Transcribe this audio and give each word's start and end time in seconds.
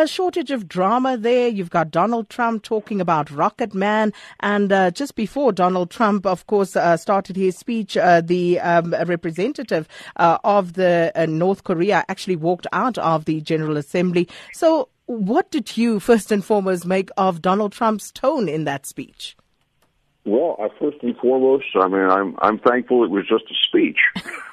a 0.00 0.06
shortage 0.08 0.50
of 0.50 0.66
drama 0.66 1.16
there. 1.16 1.48
You've 1.48 1.70
got 1.70 1.90
Donald 1.90 2.30
Trump 2.30 2.62
talking 2.62 3.00
about 3.00 3.30
Rocket 3.30 3.74
Man. 3.74 4.12
And 4.40 4.72
uh, 4.72 4.90
just 4.90 5.14
before 5.14 5.52
Donald 5.52 5.90
Trump, 5.90 6.24
of 6.26 6.46
course, 6.46 6.74
uh, 6.74 6.96
started 6.96 7.36
his 7.36 7.56
speech, 7.56 7.96
uh, 7.96 8.22
the 8.22 8.58
um, 8.60 8.94
representative 9.06 9.86
uh, 10.16 10.38
of 10.42 10.72
the 10.72 11.12
uh, 11.14 11.26
North 11.26 11.64
Korea 11.64 12.04
actually 12.08 12.36
walked 12.36 12.66
out 12.72 12.96
of 12.98 13.26
the 13.26 13.40
General 13.42 13.76
Assembly. 13.76 14.28
So, 14.52 14.88
what 15.06 15.50
did 15.50 15.76
you, 15.76 16.00
first 16.00 16.32
and 16.32 16.44
foremost, 16.44 16.86
make 16.86 17.10
of 17.16 17.42
Donald 17.42 17.72
Trump's 17.72 18.10
tone 18.10 18.48
in 18.48 18.64
that 18.64 18.86
speech? 18.86 19.36
Well, 20.24 20.56
uh, 20.60 20.68
first 20.78 20.98
and 21.02 21.16
foremost, 21.16 21.64
I 21.74 21.88
mean, 21.88 22.08
I'm 22.08 22.36
I'm 22.40 22.58
thankful 22.58 23.04
it 23.04 23.10
was 23.10 23.26
just 23.26 23.44
a 23.50 23.54
speech 23.66 23.98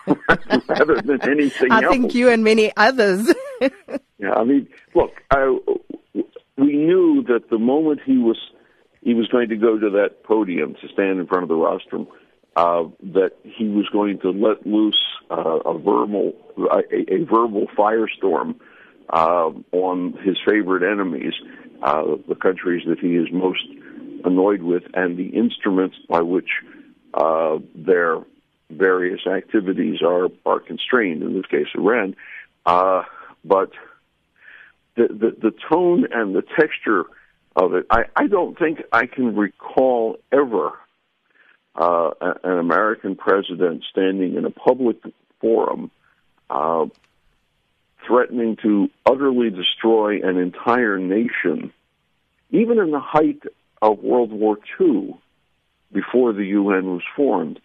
rather 0.67 1.01
than 1.01 1.21
anything 1.29 1.71
I 1.71 1.83
else. 1.83 1.93
think 1.93 2.15
you 2.15 2.29
and 2.29 2.43
many 2.43 2.71
others. 2.75 3.31
yeah, 4.19 4.33
I 4.33 4.43
mean, 4.43 4.67
look, 4.95 5.11
I, 5.29 5.57
we 6.57 6.75
knew 6.75 7.23
that 7.27 7.49
the 7.49 7.59
moment 7.59 8.01
he 8.05 8.17
was 8.17 8.37
he 9.01 9.13
was 9.13 9.27
going 9.27 9.49
to 9.49 9.55
go 9.55 9.77
to 9.77 9.89
that 9.91 10.23
podium 10.23 10.75
to 10.81 10.87
stand 10.91 11.19
in 11.19 11.27
front 11.27 11.43
of 11.43 11.49
the 11.49 11.55
rostrum, 11.55 12.07
uh, 12.55 12.83
that 13.13 13.33
he 13.43 13.67
was 13.67 13.87
going 13.93 14.19
to 14.19 14.31
let 14.31 14.65
loose 14.65 14.99
uh, 15.29 15.59
a 15.65 15.77
verbal 15.77 16.33
a, 16.57 17.13
a 17.13 17.23
verbal 17.23 17.67
firestorm 17.77 18.55
uh, 19.09 19.51
on 19.71 20.13
his 20.23 20.37
favorite 20.45 20.83
enemies, 20.83 21.33
uh, 21.83 22.03
the 22.27 22.35
countries 22.35 22.83
that 22.87 22.99
he 22.99 23.15
is 23.15 23.27
most 23.31 23.63
annoyed 24.25 24.63
with 24.63 24.83
and 24.95 25.15
the 25.17 25.27
instruments 25.27 25.95
by 26.09 26.21
which 26.21 26.49
uh, 27.13 27.59
their 27.75 28.17
various 28.71 29.21
activities 29.27 30.01
are 30.01 30.29
are 30.45 30.59
constrained. 30.59 31.21
In 31.21 31.33
this 31.35 31.45
case, 31.45 31.67
Iran. 31.75 32.15
Uh, 32.65 33.03
but 33.45 33.71
the, 34.97 35.07
the 35.07 35.49
the 35.49 35.53
tone 35.69 36.05
and 36.11 36.35
the 36.35 36.43
texture 36.59 37.05
of 37.55 37.73
it, 37.73 37.85
I, 37.89 38.03
I 38.15 38.27
don't 38.27 38.57
think 38.57 38.81
I 38.91 39.05
can 39.05 39.35
recall 39.35 40.17
ever 40.31 40.73
uh, 41.75 42.09
an 42.43 42.57
American 42.57 43.15
president 43.15 43.83
standing 43.89 44.35
in 44.35 44.45
a 44.45 44.51
public 44.51 44.97
forum 45.39 45.91
uh, 46.49 46.85
threatening 48.05 48.57
to 48.63 48.89
utterly 49.05 49.49
destroy 49.49 50.21
an 50.27 50.37
entire 50.37 50.97
nation, 50.97 51.71
even 52.51 52.79
in 52.79 52.91
the 52.91 52.99
height 52.99 53.41
of 53.81 53.99
World 53.99 54.31
War 54.31 54.57
II, 54.79 55.15
before 55.91 56.33
the 56.33 56.45
UN 56.45 56.85
was 56.85 57.03
formed, 57.15 57.59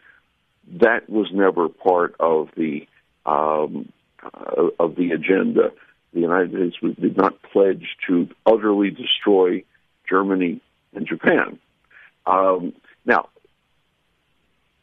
that 0.81 1.09
was 1.09 1.29
never 1.33 1.69
part 1.69 2.15
of 2.21 2.49
the 2.57 2.87
um, 3.25 3.93
uh, 4.23 4.69
of 4.79 4.97
the 4.97 5.11
agenda. 5.13 5.73
The 6.13 6.21
United 6.21 6.51
States 6.51 6.97
did 7.01 7.17
not 7.17 7.41
pledge 7.43 7.87
to 8.09 8.29
utterly 8.45 8.91
destroy 8.91 9.65
Germany 10.09 10.61
and 10.95 11.07
Japan. 11.07 11.59
Um, 12.27 12.75
now, 13.07 13.29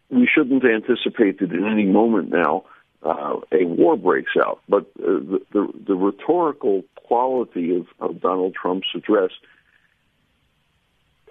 we 0.09 0.27
shouldn't 0.33 0.63
anticipate 0.65 1.39
that 1.39 1.51
in 1.51 1.65
any 1.65 1.85
moment 1.85 2.29
now 2.29 2.63
uh, 3.03 3.35
a 3.51 3.65
war 3.65 3.95
breaks 3.95 4.31
out. 4.37 4.59
But 4.67 4.85
uh, 4.99 5.19
the, 5.19 5.41
the, 5.53 5.67
the 5.87 5.95
rhetorical 5.95 6.83
quality 6.95 7.75
of, 7.75 7.87
of 7.99 8.21
Donald 8.21 8.55
Trump's 8.55 8.87
address 8.95 9.31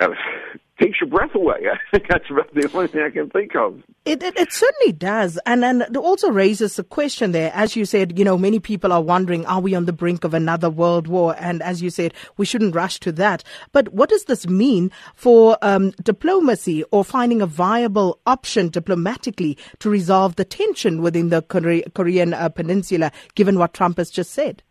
uh, 0.01 0.09
takes 0.81 1.01
your 1.01 1.11
breath 1.11 1.35
away. 1.35 1.67
I 1.73 1.77
think 1.91 2.09
that's 2.09 2.31
about 2.31 2.53
the 2.55 2.71
only 2.73 2.89
thing 2.89 3.03
I 3.03 3.11
can 3.11 3.31
think 3.31 3.55
of. 3.57 3.83
It, 4.05 4.23
it, 4.23 4.39
it 4.39 4.53
certainly 4.53 4.93
does. 4.93 5.39
And, 5.45 5.65
and 5.65 5.83
it 5.83 5.97
also 5.97 6.31
raises 6.31 6.79
a 6.79 6.85
question 6.85 7.33
there. 7.33 7.51
As 7.55 7.77
you 7.77 7.85
said, 7.85 8.19
you 8.19 8.25
know, 8.25 8.39
many 8.39 8.61
people 8.61 8.93
are 8.93 9.03
wondering, 9.03 9.45
are 9.47 9.61
we 9.61 9.75
on 9.75 9.85
the 9.85 9.93
brink 9.93 10.25
of 10.25 10.35
another 10.35 10.71
world 10.71 11.09
war? 11.09 11.35
And 11.39 11.63
as 11.63 11.83
you 11.83 11.91
said, 11.91 12.15
we 12.37 12.47
shouldn't 12.47 12.75
rush 12.75 13.01
to 13.01 13.13
that. 13.13 13.45
But 13.73 13.93
what 13.93 14.09
does 14.09 14.25
this 14.25 14.47
mean 14.47 14.91
for 15.15 15.59
um, 15.63 15.91
diplomacy 16.03 16.85
or 16.85 17.05
finding 17.05 17.43
a 17.43 17.47
viable 17.47 18.21
option 18.27 18.69
diplomatically 18.69 19.59
to 19.81 19.91
resolve 19.91 20.37
the 20.37 20.45
tension 20.45 21.03
within 21.03 21.29
the 21.29 21.43
Korean 21.43 22.35
uh, 22.35 22.49
peninsula, 22.49 23.13
given 23.35 23.59
what 23.59 23.75
Trump 23.75 23.99
has 23.99 24.11
just 24.11 24.31
said? 24.31 24.63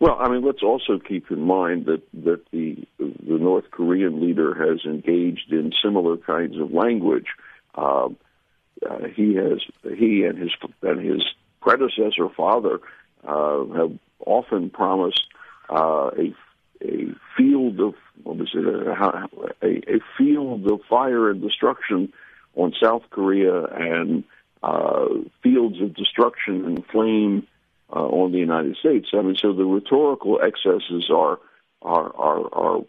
Well, 0.00 0.16
I 0.20 0.28
mean, 0.28 0.44
let's 0.44 0.62
also 0.62 0.98
keep 0.98 1.30
in 1.30 1.40
mind 1.40 1.86
that 1.86 2.02
that 2.24 2.42
the 2.50 2.86
the 2.98 3.38
North 3.38 3.70
Korean 3.70 4.20
leader 4.20 4.54
has 4.54 4.84
engaged 4.84 5.52
in 5.52 5.72
similar 5.82 6.16
kinds 6.16 6.58
of 6.58 6.72
language. 6.72 7.26
Uh, 7.74 8.08
uh, 8.88 9.06
he 9.14 9.34
has 9.34 9.60
he 9.96 10.24
and 10.24 10.38
his 10.38 10.52
and 10.82 11.00
his 11.00 11.22
predecessor 11.60 12.28
father 12.36 12.80
uh, 13.26 13.64
have 13.74 13.98
often 14.24 14.70
promised 14.70 15.26
uh, 15.70 16.10
a 16.18 16.34
a 16.82 17.14
field 17.36 17.80
of 17.80 17.94
what 18.22 18.36
was 18.36 18.50
it 18.54 18.66
a, 18.66 19.96
a 19.96 20.00
field 20.18 20.70
of 20.70 20.80
fire 20.88 21.30
and 21.30 21.40
destruction 21.40 22.12
on 22.54 22.74
South 22.80 23.02
Korea 23.10 23.64
and 23.64 24.24
uh, 24.62 25.06
fields 25.42 25.80
of 25.80 25.94
destruction 25.94 26.64
and 26.64 26.84
flame 26.86 27.46
uh, 27.92 27.98
on 27.98 28.32
the 28.32 28.38
United 28.38 28.76
States. 28.76 29.08
I 29.12 29.22
mean, 29.22 29.36
so 29.40 29.52
the 29.52 29.64
rhetorical 29.64 30.40
excesses 30.40 31.10
are 31.10 31.38
are 31.82 32.16
are, 32.16 32.54
are 32.54 32.80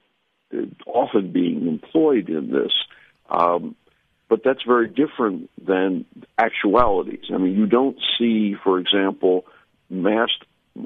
often 0.86 1.32
being 1.32 1.68
employed 1.68 2.30
in 2.30 2.52
this, 2.52 2.72
um, 3.30 3.76
but 4.30 4.44
that's 4.44 4.64
very 4.64 4.88
different 4.88 5.50
than 5.64 6.06
actualities. 6.38 7.26
I 7.34 7.38
mean, 7.38 7.56
you 7.56 7.66
don't 7.66 7.98
see, 8.18 8.56
for 8.64 8.80
example, 8.80 9.46
mass 9.90 10.30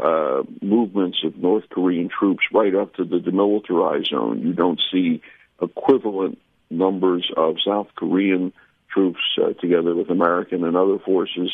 uh, 0.04 0.44
movements 0.62 1.20
of 1.24 1.38
North 1.38 1.66
Korean 1.70 2.10
troops 2.10 2.44
right 2.54 2.74
up 2.74 2.96
to 2.96 3.04
the 3.04 3.18
demilitarized 3.18 4.10
zone. 4.10 4.42
You 4.42 4.54
don't 4.54 4.82
see 4.92 5.22
equivalent 5.62 6.40
numbers 6.70 7.30
of 7.36 7.58
South 7.66 7.88
Korean 7.96 8.54
troops 8.94 9.20
uh, 9.42 9.54
together 9.54 9.96
with 9.96 10.10
American 10.10 10.64
and 10.64 10.76
other 10.76 11.00
forces 11.00 11.52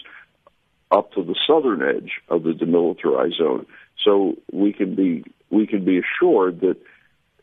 up 0.91 1.11
to 1.13 1.23
the 1.23 1.35
southern 1.47 1.81
edge 1.81 2.11
of 2.29 2.43
the 2.43 2.51
demilitarized 2.51 3.37
zone. 3.37 3.65
So 4.03 4.35
we 4.51 4.73
can 4.73 4.95
be 4.95 5.23
we 5.49 5.67
can 5.67 5.85
be 5.85 5.99
assured 5.99 6.61
that 6.61 6.77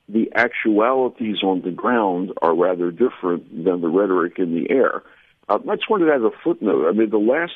the 0.09 0.31
actualities 0.34 1.43
on 1.43 1.62
the 1.62 1.71
ground 1.71 2.32
are 2.43 2.55
rather 2.55 2.91
different 2.91 3.65
than 3.65 3.81
the 3.81 3.88
rhetoric 3.88 4.38
in 4.38 4.55
the 4.55 4.71
air. 4.71 5.03
Uh, 5.49 5.59
I 5.69 5.77
just 5.77 5.88
wanted 5.88 6.06
to 6.06 6.12
add 6.12 6.21
a 6.21 6.31
footnote. 6.43 6.88
I 6.88 6.93
mean, 6.93 7.10
the 7.10 7.19
last 7.19 7.53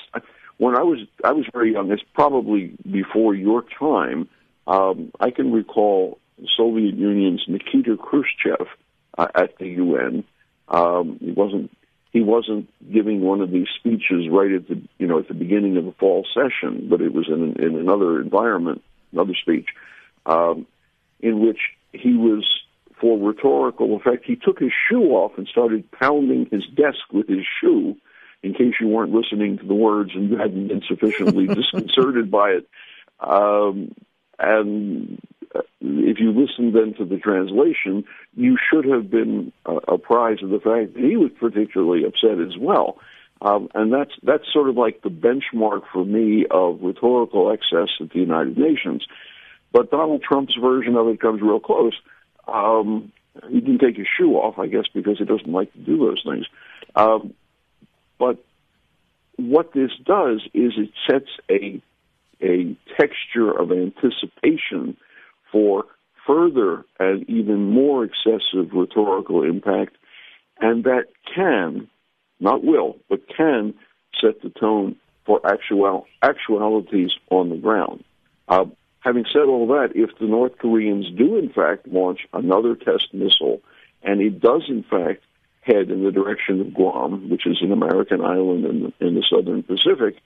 when 0.59 0.77
I 0.77 0.83
was 0.83 0.99
I 1.25 1.33
was 1.33 1.47
very 1.53 1.73
young. 1.73 1.91
It's 1.91 2.03
probably 2.15 2.77
before 2.91 3.35
your 3.35 3.65
time. 3.79 4.29
Um, 4.67 5.13
I 5.19 5.31
can 5.31 5.53
recall 5.53 6.19
Soviet 6.57 6.95
Union's 6.95 7.43
Nikita 7.49 7.97
Khrushchev 7.97 8.67
uh, 9.17 9.29
at 9.35 9.57
the 9.59 9.67
UN. 9.69 10.25
Um, 10.69 11.19
he 11.21 11.33
wasn't 11.33 11.71
he 12.13 12.21
wasn't 12.21 12.69
giving 12.93 13.21
one 13.21 13.41
of 13.41 13.51
these 13.51 13.69
speeches 13.79 14.29
right 14.31 14.53
at 14.53 14.69
the 14.69 14.81
you 14.99 15.07
know 15.07 15.19
at 15.19 15.29
the 15.29 15.35
beginning 15.35 15.77
of 15.77 15.85
the 15.85 15.93
fall 15.93 16.27
session, 16.35 16.89
but 16.89 17.01
it 17.01 17.13
was 17.13 17.29
in 17.29 17.55
in 17.63 17.77
another 17.77 18.21
environment, 18.21 18.83
another 19.13 19.35
speech, 19.41 19.69
um, 20.27 20.67
in 21.21 21.41
which 21.41 21.59
he 21.93 22.15
was 22.15 22.47
for 23.01 23.19
rhetorical 23.19 23.97
effect. 23.97 24.25
He 24.25 24.37
took 24.37 24.59
his 24.59 24.73
shoe 24.89 25.11
off 25.11 25.33
and 25.37 25.47
started 25.47 25.91
pounding 25.93 26.49
his 26.51 26.65
desk 26.75 27.01
with 27.13 27.29
his 27.29 27.45
shoe, 27.61 27.97
in 28.43 28.55
case 28.55 28.75
you 28.81 28.89
weren't 28.89 29.13
listening 29.13 29.59
to 29.59 29.67
the 29.67 29.75
words 29.75 30.11
and 30.15 30.31
you 30.31 30.37
hadn't 30.37 30.69
been 30.69 30.83
sufficiently 30.89 31.47
disconcerted 31.55 32.31
by 32.31 32.51
it. 32.51 32.69
Um, 33.21 33.93
and 34.39 35.21
if 35.81 36.19
you 36.19 36.33
listen 36.33 36.73
then 36.73 36.95
to 36.95 37.05
the 37.05 37.19
translation, 37.19 38.05
you 38.35 38.57
should 38.71 38.85
have 38.85 39.11
been 39.11 39.53
uh, 39.65 39.79
apprised 39.87 40.43
of 40.43 40.51
the 40.51 40.61
fact 40.61 40.95
that 40.95 41.03
he 41.03 41.17
was 41.17 41.31
particularly 41.39 42.05
upset 42.05 42.41
as 42.41 42.57
well. 42.59 42.99
Um, 43.41 43.69
and 43.75 43.93
that's 43.93 44.11
that's 44.25 44.53
sort 44.53 44.69
of 44.69 44.77
like 44.77 45.03
the 45.03 45.11
benchmark 45.11 45.83
for 45.93 46.05
me 46.05 46.47
of 46.51 46.81
rhetorical 46.83 47.53
excess 47.53 47.89
at 48.01 48.11
the 48.11 48.19
United 48.19 48.59
Nations. 48.59 49.07
But 49.73 49.91
Donald 49.91 50.23
Trump's 50.23 50.57
version 50.61 50.97
of 50.97 51.07
it 51.09 51.21
comes 51.21 51.41
real 51.41 51.61
close. 51.61 51.95
Um, 52.49 53.13
he 53.49 53.61
didn't 53.61 53.79
take 53.79 53.97
his 53.97 54.09
shoe 54.19 54.35
off, 54.35 54.59
I 54.59 54.67
guess, 54.67 54.87
because 54.93 55.19
he 55.19 55.25
doesn't 55.25 55.53
like 55.53 55.73
to 55.73 55.79
do 55.79 55.99
those 55.99 56.23
things. 56.27 56.47
Um, 56.97 57.35
but 58.19 58.45
what 59.37 59.73
this 59.73 59.93
does 60.05 60.43
is 60.53 60.73
it 60.77 60.91
sets 61.09 61.31
a 61.49 61.81
a 62.43 62.77
texture 62.99 63.51
of 63.51 63.71
anticipation 63.71 64.97
for 65.51 65.85
further 66.27 66.85
and 66.99 67.29
even 67.29 67.71
more 67.71 68.05
excessive 68.05 68.73
rhetorical 68.73 69.43
impact, 69.43 69.97
and 70.61 70.85
that 70.85 71.05
can, 71.35 71.89
not 72.41 72.63
will, 72.63 72.97
but 73.09 73.21
can 73.35 73.75
set 74.21 74.43
the 74.43 74.51
tone 74.51 74.97
for 75.25 75.41
actual 75.47 76.07
actualities 76.23 77.11
on 77.31 77.49
the 77.51 77.57
ground. 77.57 78.05
Uh, 78.49 78.65
having 79.01 79.25
said 79.33 79.43
all 79.43 79.67
that, 79.69 79.91
if 79.95 80.11
the 80.19 80.27
North 80.27 80.59
Koreans 80.59 81.07
do 81.17 81.37
in 81.37 81.51
fact 81.51 81.87
launch 81.89 82.21
another 82.33 82.75
test 82.75 83.13
missile, 83.13 83.61
and 84.03 84.21
it 84.21 84.41
does 84.41 84.65
in 84.69 84.83
fact 84.83 85.23
head 85.63 85.91
in 85.91 86.03
the 86.03 86.11
direction 86.11 86.61
of 86.61 86.75
Guam, 86.75 87.29
which 87.29 87.47
is 87.47 87.59
an 87.61 87.73
American 87.73 88.23
island 88.23 88.65
in 88.65 88.83
the, 88.83 89.07
in 89.07 89.15
the 89.15 89.25
southern 89.31 89.63
Pacific, 89.63 90.17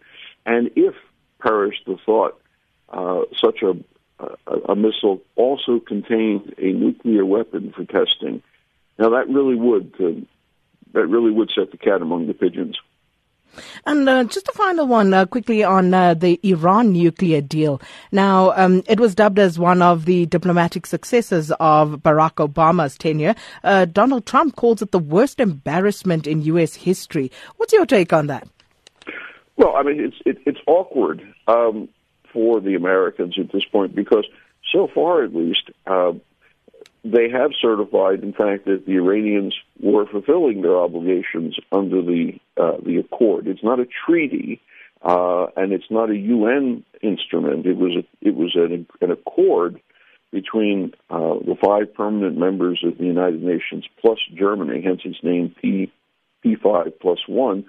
and 0.47 0.71
if 0.77 0.95
perish 1.41 1.77
the 1.87 1.97
thought, 2.07 2.41
uh, 2.89 3.23
such 3.41 3.63
a 3.63 3.75
a, 4.47 4.73
a 4.73 4.77
missile 4.77 5.21
also 5.37 5.81
contained 5.81 6.55
a 6.59 6.73
nuclear 6.73 7.25
weapon 7.25 7.73
for 7.75 7.85
testing. 7.85 8.43
Now 8.99 9.11
that 9.11 9.29
really 9.29 9.57
would 9.57 9.95
uh, 10.01 10.21
that 10.93 11.07
really 11.07 11.31
would 11.31 11.51
set 11.55 11.71
the 11.71 11.79
cat 11.79 12.03
among 12.03 12.27
the 12.27 12.35
pigeons. 12.35 12.79
And 13.85 14.09
uh, 14.09 14.25
just 14.25 14.49
a 14.49 14.53
final 14.53 14.87
one 14.87 15.13
uh, 15.13 15.27
quickly 15.27 15.63
on 15.63 15.93
uh, 15.93 16.15
the 16.15 16.41
Iran 16.43 16.93
nuclear 16.93 17.41
deal. 17.41 17.83
Now, 18.11 18.53
um, 18.53 18.83
it 18.89 18.99
was 18.99 19.15
dubbed 19.15 19.39
as 19.39 19.59
one 19.59 19.83
of 19.83 20.07
the 20.07 20.27
diplomatic 20.27 20.87
successes 20.87 21.53
of 21.61 21.97
Barack 21.97 22.37
Obama's 22.37 22.97
tenure. 22.97 23.35
Uh, 23.63 23.85
Donald 23.85 24.25
Trump 24.25 24.57
calls 24.57 24.81
it 24.81 24.91
the 24.91 24.99
worst 24.99 25.41
embarrassment 25.41 26.27
in 26.27 26.43
U.S. 26.43 26.75
history. 26.75 27.31
What's 27.57 27.73
your 27.73 27.85
take 27.85 28.13
on 28.13 28.29
that? 28.29 28.49
Well, 29.57 29.77
I 29.77 29.83
mean, 29.83 30.01
it's 30.01 30.17
it, 30.25 30.39
it's 30.47 30.61
awkward 30.67 31.23
um, 31.47 31.89
for 32.33 32.61
the 32.61 32.75
Americans 32.75 33.37
at 33.39 33.53
this 33.53 33.65
point 33.65 33.95
because 33.95 34.27
so 34.73 34.89
far, 34.93 35.23
at 35.23 35.35
least, 35.35 35.71
uh, 35.87 36.13
they 37.05 37.29
have 37.31 37.51
certified, 37.61 38.23
in 38.23 38.33
fact, 38.33 38.65
that 38.67 38.87
the 38.87 38.93
Iranians 38.93 39.55
were 39.81 40.07
fulfilling 40.07 40.63
their 40.63 40.79
obligations 40.79 41.57
under 41.73 42.01
the 42.01 42.39
uh, 42.57 42.77
the 42.85 42.99
accord. 42.99 43.49
It's 43.49 43.63
not 43.63 43.81
a 43.81 43.87
treaty, 44.07 44.61
uh, 45.03 45.47
and 45.57 45.73
it's 45.73 45.91
not 45.91 46.11
a 46.11 46.17
UN 46.17 46.85
instrument. 47.03 47.67
It 47.67 47.77
was 47.77 47.97
a, 47.97 48.27
it 48.27 48.37
was 48.37 48.53
an, 48.55 48.87
an 49.01 49.11
accord 49.11 49.81
between 50.31 50.95
uh, 51.11 51.35
the 51.45 51.57
five 51.63 51.93
permanent 51.93 52.39
members 52.39 52.83
of 52.85 52.99
the 52.99 53.05
United 53.05 53.43
Nations 53.43 53.85
plus 54.01 54.19
Germany, 54.35 54.81
hence 54.83 55.03
its 55.05 55.23
name 55.23 55.55
P 55.61 55.93
P5 56.45 56.93
plus 57.01 57.19
one, 57.27 57.65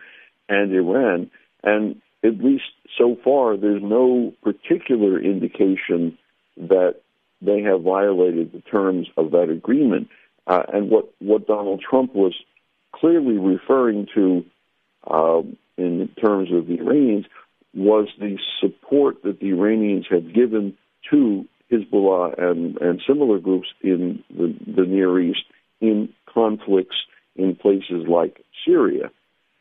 and 0.48 0.72
Iran. 0.74 1.32
And 1.64 2.02
at 2.24 2.38
least 2.38 2.64
so 2.98 3.18
far, 3.24 3.58
there's 3.58 3.82
no 3.84 4.34
particular 4.44 5.20
indication 5.20 6.18
that 6.58 6.96
they 7.42 7.62
have 7.62 7.82
violated 7.82 8.52
the 8.54 8.62
terms 8.62 9.08
of 9.18 9.32
that 9.32 9.50
agreement. 9.50 10.08
Uh, 10.48 10.64
and 10.74 10.90
what, 10.90 11.14
what 11.20 11.48
Donald 11.48 11.82
Trump 11.82 12.14
was 12.16 12.34
clearly 12.94 13.38
referring 13.38 14.08
to 14.14 14.46
uh, 15.10 15.42
in 15.78 16.10
terms 16.22 16.50
of 16.54 16.68
the 16.68 16.80
Iranians 16.80 17.26
was 17.74 18.08
the 18.20 18.38
support 18.62 19.24
that 19.24 19.40
the 19.40 19.50
Iranians 19.50 20.06
had 20.10 20.34
given 20.34 20.78
to 21.10 21.46
Hezbollah 21.72 22.42
and, 22.42 22.78
and 22.78 23.02
similar 23.08 23.40
groups 23.40 23.68
in 23.82 24.24
the, 24.30 24.56
the 24.68 24.86
Near 24.86 25.20
East 25.20 25.44
in 25.82 26.10
conflicts 26.32 26.96
in 27.36 27.56
places 27.56 28.06
like 28.08 28.46
Syria. 28.66 29.12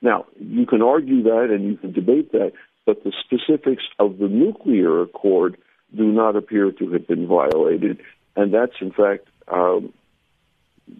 Now, 0.02 0.26
you 0.38 0.66
can 0.66 0.82
argue 0.82 1.22
that 1.22 1.48
and 1.50 1.64
you 1.64 1.76
can 1.76 1.92
debate 1.92 2.32
that, 2.32 2.52
but 2.84 3.04
the 3.04 3.12
specifics 3.24 3.84
of 3.98 4.18
the 4.18 4.28
nuclear 4.28 5.00
accord 5.02 5.56
do 5.96 6.04
not 6.04 6.36
appear 6.36 6.72
to 6.72 6.92
have 6.92 7.06
been 7.06 7.26
violated, 7.28 8.00
and 8.34 8.52
that's 8.52 8.74
in 8.80 8.90
fact 8.90 9.28
um, 9.48 9.92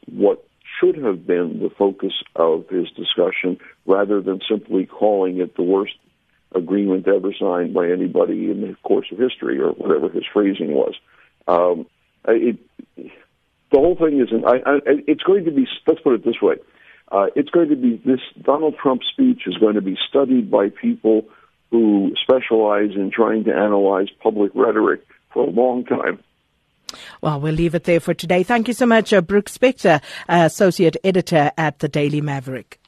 what 0.06 0.46
should 0.78 0.96
have 0.96 1.26
been 1.26 1.60
the 1.60 1.70
focus 1.76 2.12
of 2.36 2.68
his 2.68 2.88
discussion, 2.90 3.58
rather 3.86 4.20
than 4.20 4.40
simply 4.48 4.86
calling 4.86 5.38
it 5.38 5.56
the 5.56 5.62
worst 5.62 5.94
agreement 6.54 7.08
ever 7.08 7.32
signed 7.38 7.74
by 7.74 7.88
anybody 7.88 8.50
in 8.50 8.60
the 8.60 8.76
course 8.82 9.06
of 9.10 9.18
history, 9.18 9.58
or 9.58 9.70
whatever 9.72 10.08
his 10.08 10.24
phrasing 10.32 10.72
was. 10.72 10.94
Um, 11.48 11.86
it, 12.28 12.58
the 12.96 13.78
whole 13.78 13.96
thing 13.96 14.20
is, 14.20 14.28
I, 14.46 14.70
I, 14.70 14.78
it's 15.08 15.22
going 15.22 15.44
to 15.46 15.50
be. 15.50 15.66
Let's 15.86 16.00
put 16.00 16.14
it 16.14 16.24
this 16.24 16.40
way: 16.40 16.56
uh, 17.12 17.26
it's 17.36 17.50
going 17.50 17.68
to 17.68 17.76
be 17.76 18.00
this 18.04 18.20
Donald 18.40 18.76
Trump 18.82 19.02
speech 19.04 19.42
is 19.46 19.56
going 19.58 19.74
to 19.74 19.82
be 19.82 19.96
studied 20.08 20.50
by 20.50 20.70
people 20.70 21.26
who 21.70 22.14
specialize 22.22 22.90
in 22.96 23.10
trying 23.10 23.44
to 23.44 23.54
analyze 23.54 24.08
public 24.22 24.50
rhetoric 24.54 25.06
for 25.32 25.46
a 25.46 25.50
long 25.50 25.84
time. 25.84 26.18
Well, 27.20 27.40
we'll 27.40 27.54
leave 27.54 27.74
it 27.74 27.84
there 27.84 28.00
for 28.00 28.14
today. 28.14 28.42
Thank 28.42 28.68
you 28.68 28.74
so 28.74 28.86
much, 28.86 29.12
uh, 29.12 29.20
Brooke 29.20 29.50
Spector, 29.50 30.02
uh, 30.28 30.42
Associate 30.46 30.96
Editor 31.04 31.52
at 31.56 31.78
the 31.78 31.88
Daily 31.88 32.20
Maverick. 32.20 32.81